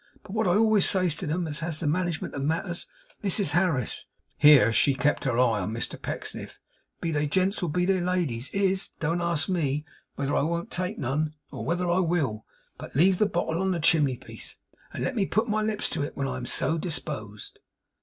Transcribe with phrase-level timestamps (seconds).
[0.23, 2.87] But what I always says to them as has the management of matters,
[3.23, 6.59] Mrs Harris"' here she kept her eye on Mr Pecksniff
[7.01, 9.85] '"be they gents or be they ladies, is, don't ask me
[10.15, 12.47] whether I won't take none, or whether I will,
[12.79, 14.57] but leave the bottle on the chimley piece,
[14.91, 17.59] and let me put my lips to it when I am so dispoged."